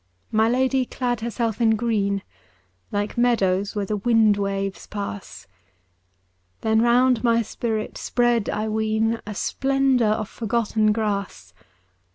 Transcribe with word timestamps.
My 0.31 0.49
Lady 0.49 0.83
clad 0.87 1.21
herself 1.21 1.61
in 1.61 1.75
green. 1.75 2.23
Like 2.91 3.19
meadows 3.19 3.75
where 3.75 3.85
the 3.85 3.97
wind 3.97 4.35
waves 4.35 4.87
pass; 4.87 5.45
Then 6.61 6.81
round 6.81 7.23
my 7.23 7.43
spirit 7.43 7.99
spread, 7.99 8.49
I 8.49 8.67
ween, 8.67 9.21
A 9.27 9.35
splendour 9.35 10.09
of 10.09 10.27
forgotten 10.27 10.91
grass. 10.91 11.53